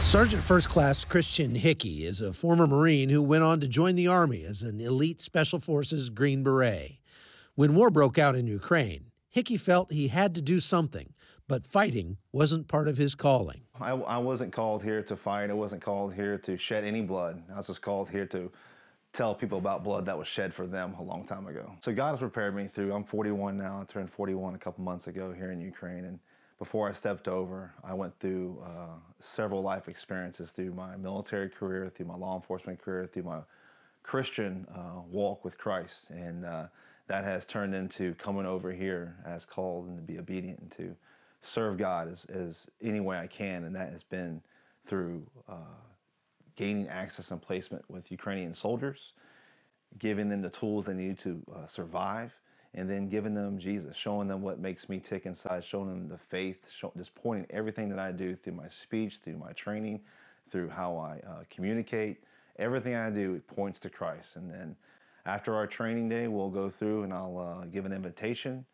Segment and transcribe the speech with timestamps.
[0.00, 4.08] Sergeant First Class Christian Hickey is a former Marine who went on to join the
[4.08, 6.98] Army as an elite Special Forces Green Beret.
[7.54, 11.12] When war broke out in Ukraine, Hickey felt he had to do something,
[11.46, 13.60] but fighting wasn't part of his calling.
[13.78, 15.50] I, I wasn't called here to fight.
[15.50, 17.42] I wasn't called here to shed any blood.
[17.52, 18.50] I was just called here to
[19.12, 21.70] tell people about blood that was shed for them a long time ago.
[21.80, 25.06] So God has prepared me through, I'm 41 now, I turned 41 a couple months
[25.08, 26.06] ago here in Ukraine.
[26.06, 26.18] And
[26.60, 31.90] before I stepped over, I went through uh, several life experiences through my military career,
[31.92, 33.40] through my law enforcement career, through my
[34.02, 36.10] Christian uh, walk with Christ.
[36.10, 36.66] And uh,
[37.06, 40.94] that has turned into coming over here as called and to be obedient and to
[41.40, 43.64] serve God as, as any way I can.
[43.64, 44.42] And that has been
[44.86, 45.54] through uh,
[46.56, 49.14] gaining access and placement with Ukrainian soldiers,
[49.98, 52.34] giving them the tools they need to uh, survive,
[52.74, 56.18] and then giving them Jesus, showing them what makes me tick inside, showing them the
[56.18, 60.00] faith, show, just pointing everything that I do through my speech, through my training,
[60.50, 62.22] through how I uh, communicate.
[62.58, 64.36] Everything I do points to Christ.
[64.36, 64.76] And then
[65.26, 68.64] after our training day, we'll go through and I'll uh, give an invitation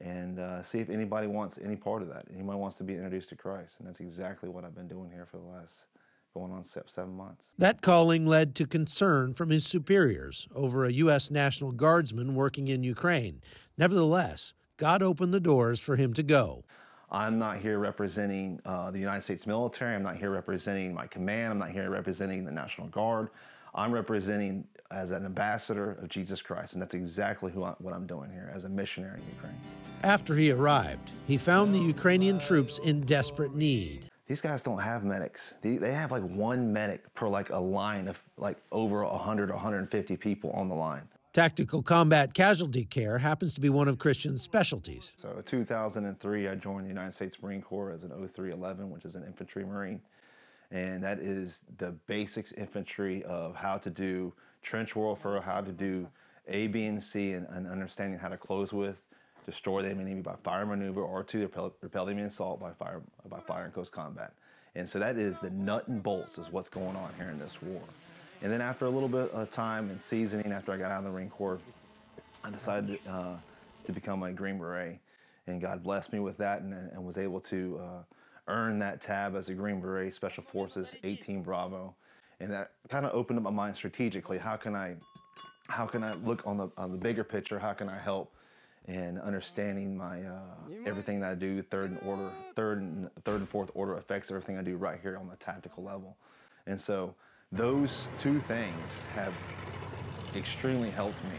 [0.00, 2.26] and uh, see if anybody wants any part of that.
[2.32, 3.76] Anybody wants to be introduced to Christ.
[3.78, 5.86] And that's exactly what I've been doing here for the last
[6.34, 7.44] going on seven months.
[7.58, 11.30] That calling led to concern from his superiors over a U.S.
[11.30, 13.40] National Guardsman working in Ukraine.
[13.76, 16.64] Nevertheless, God opened the doors for him to go.
[17.10, 19.96] I'm not here representing uh, the United States military.
[19.96, 21.52] I'm not here representing my command.
[21.52, 23.30] I'm not here representing the National Guard.
[23.74, 28.30] I'm representing as an ambassador of Jesus Christ, and that's exactly I, what I'm doing
[28.30, 29.58] here as a missionary in Ukraine.
[30.02, 34.09] After he arrived, he found the Ukrainian troops in desperate need.
[34.30, 35.54] These guys don't have medics.
[35.60, 39.54] They, they have like one medic per like a line of like over 100 or
[39.54, 41.02] 150 people on the line.
[41.32, 45.16] Tactical combat casualty care happens to be one of Christian's specialties.
[45.18, 49.16] So, in 2003, I joined the United States Marine Corps as an 0311, which is
[49.16, 50.00] an infantry marine
[50.70, 56.06] and that is the basics infantry of how to do trench warfare, how to do
[56.48, 59.02] A, B, and C, and, and understanding how to close with,
[59.46, 63.02] destroy the enemy by fire maneuver, or to repel, repel the enemy assault by fire
[63.28, 64.32] by fire and close combat.
[64.74, 67.60] And so that is the nut and bolts is what's going on here in this
[67.60, 67.82] war.
[68.42, 71.04] And then after a little bit of time and seasoning, after I got out of
[71.04, 71.58] the Marine Corps,
[72.42, 73.36] I decided to, uh,
[73.84, 74.98] to become a Green Beret.
[75.46, 78.02] And God blessed me with that and, and was able to uh,
[78.48, 81.94] earn that tab as a Green Beret Special Forces 18 Bravo.
[82.38, 84.38] And that kind of opened up my mind strategically.
[84.38, 84.96] How can I
[85.68, 87.58] how can I look on the on the bigger picture?
[87.58, 88.32] How can I help
[88.90, 90.40] in understanding my uh,
[90.84, 94.58] everything that I do, third and order, third and third and fourth order affects everything
[94.58, 96.16] I do right here on the tactical level.
[96.66, 97.14] And so
[97.52, 99.32] those two things have
[100.34, 101.36] extremely helped me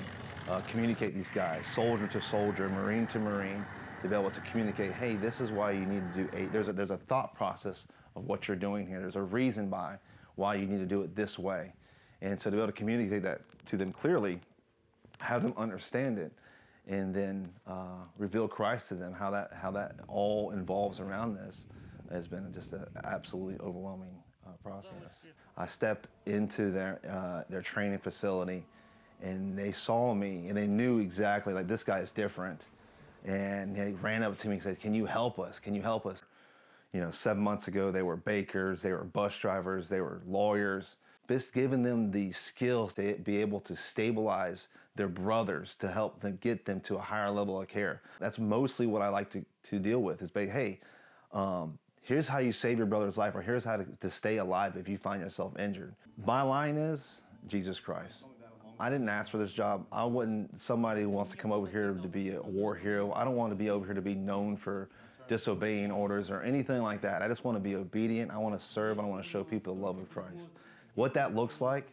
[0.47, 3.65] uh, communicate these guys, soldier to soldier, marine to marine,
[4.01, 6.51] to be able to communicate, hey, this is why you need to do eight.
[6.51, 7.85] There's a, there's a thought process
[8.15, 8.99] of what you're doing here.
[8.99, 9.97] There's a reason by
[10.35, 11.73] why you need to do it this way.
[12.21, 14.39] And so to be able to communicate that to them clearly,
[15.19, 16.31] have them understand it,
[16.87, 21.65] and then uh, reveal Christ to them, how that, how that all involves around this
[22.11, 24.15] has been just an absolutely overwhelming
[24.45, 24.93] uh, process.
[25.57, 28.65] I stepped into their, uh, their training facility
[29.21, 32.65] and they saw me and they knew exactly like this guy is different
[33.25, 35.59] and he ran up to me and said, Can you help us?
[35.59, 36.23] Can you help us?
[36.93, 40.95] You know, seven months ago, they were bakers, they were bus drivers, they were lawyers.
[41.29, 46.37] Just giving them the skills to be able to stabilize their brothers to help them
[46.41, 48.01] get them to a higher level of care.
[48.19, 50.79] That's mostly what I like to, to deal with is, hey,
[51.33, 54.75] um, here's how you save your brother's life, or here's how to, to stay alive
[54.75, 55.95] if you find yourself injured.
[56.25, 58.25] My line is Jesus Christ.
[58.79, 59.85] I didn't ask for this job.
[59.91, 63.13] I wasn't somebody wants to come over here to be a war hero.
[63.13, 64.89] I don't want to be over here to be known for
[65.27, 67.21] disobeying orders or anything like that.
[67.21, 68.31] I just want to be obedient.
[68.31, 68.99] I want to serve.
[68.99, 70.49] I want to show people the love of Christ.
[70.95, 71.87] What that looks like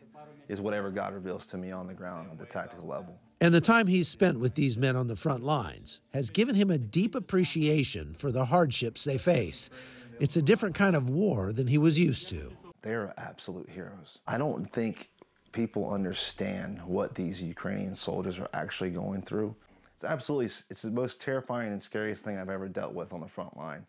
[0.49, 3.19] is whatever God reveals to me on the ground at the tactical level.
[3.41, 6.71] And the time he's spent with these men on the front lines has given him
[6.71, 9.71] a deep appreciation for the hardships they face.
[10.19, 12.53] It's a different kind of war than he was used to.
[12.83, 14.19] They're absolute heroes.
[14.27, 15.11] I don't think
[15.53, 19.55] people understand what these Ukrainian soldiers are actually going through.
[19.95, 23.29] It's absolutely, it's the most terrifying and scariest thing I've ever dealt with on the
[23.29, 23.85] front line.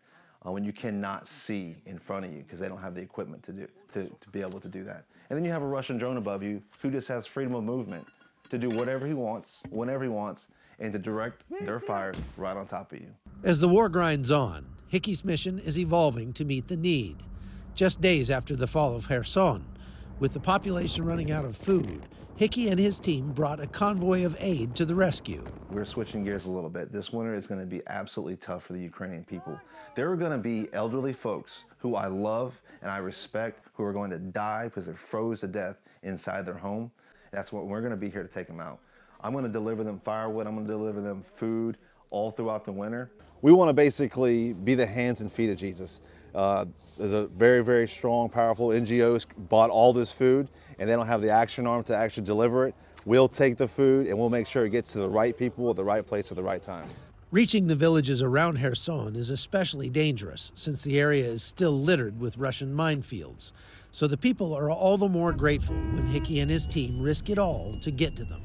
[0.46, 3.42] Uh, when you cannot see in front of you because they don't have the equipment
[3.42, 5.04] to do to, to be able to do that.
[5.28, 8.06] And then you have a Russian drone above you who just has freedom of movement
[8.48, 10.48] to do whatever he wants, whenever he wants,
[10.78, 13.08] and to direct their fire right on top of you.
[13.44, 17.16] As the war grinds on, Hickey's mission is evolving to meet the need.
[17.74, 19.64] Just days after the fall of Kherson,
[20.20, 22.06] with the population running out of food,
[22.36, 25.44] Hickey and his team brought a convoy of aid to the rescue.
[25.70, 26.92] We're switching gears a little bit.
[26.92, 29.58] This winter is going to be absolutely tough for the Ukrainian people.
[29.94, 33.92] There are going to be elderly folks who I love and I respect who are
[33.92, 36.90] going to die because they're froze to death inside their home.
[37.30, 38.78] That's what we're going to be here to take them out.
[39.22, 40.46] I'm going to deliver them firewood.
[40.46, 41.76] I'm going to deliver them food
[42.10, 43.10] all throughout the winter.
[43.42, 46.00] We want to basically be the hands and feet of Jesus.
[46.34, 46.66] Uh,
[46.98, 50.48] there's a very, very strong, powerful NGOs bought all this food
[50.78, 52.74] and they don't have the action arm to actually deliver it.
[53.04, 55.76] We'll take the food and we'll make sure it gets to the right people at
[55.76, 56.88] the right place at the right time.
[57.30, 62.36] Reaching the villages around Kherson is especially dangerous since the area is still littered with
[62.36, 63.52] Russian minefields.
[63.92, 67.38] So the people are all the more grateful when Hickey and his team risk it
[67.38, 68.42] all to get to them.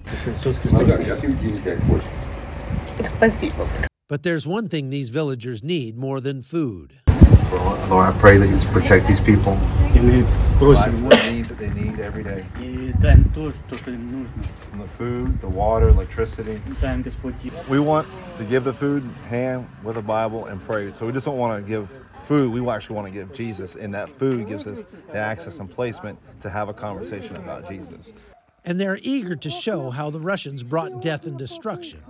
[4.08, 7.02] But there's one thing these villagers need more than food.
[7.52, 9.56] Lord, I pray that you protect these people.
[9.94, 12.46] The needs that they need every day.
[12.54, 13.24] From
[14.80, 16.62] the food, the water, electricity.
[17.70, 18.08] We want
[18.38, 20.94] to give the food hand with a Bible and pray.
[20.94, 21.90] So we just don't want to give
[22.24, 22.54] food.
[22.54, 26.18] We actually want to give Jesus, and that food gives us the access and placement
[26.42, 28.14] to have a conversation about Jesus.
[28.64, 32.02] And they're eager to show how the Russians brought death and destruction.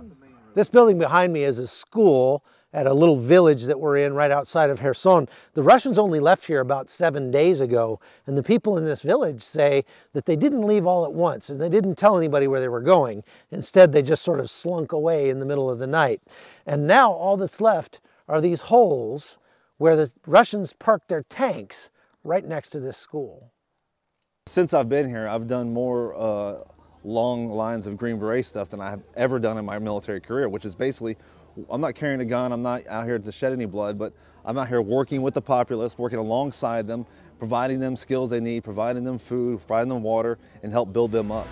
[0.56, 2.42] This building behind me is a school
[2.72, 5.28] at a little village that we're in right outside of Kherson.
[5.52, 9.42] The Russians only left here about seven days ago, and the people in this village
[9.42, 12.70] say that they didn't leave all at once and they didn't tell anybody where they
[12.70, 13.22] were going.
[13.50, 16.22] Instead, they just sort of slunk away in the middle of the night.
[16.64, 19.36] And now all that's left are these holes
[19.76, 21.90] where the Russians parked their tanks
[22.24, 23.52] right next to this school.
[24.46, 26.60] Since I've been here, I've done more uh,
[27.06, 30.64] long lines of Green Beret stuff than I've ever done in my military career, which
[30.64, 31.16] is basically
[31.70, 34.12] I'm not carrying a gun, I'm not out here to shed any blood, but
[34.44, 37.06] I'm out here working with the populace, working alongside them,
[37.38, 41.32] providing them skills they need, providing them food, providing them water, and help build them
[41.32, 41.46] up.